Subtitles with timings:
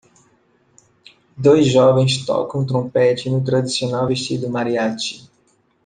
[1.37, 5.29] Dois jovens tocam trompete no tradicional vestido mariachi.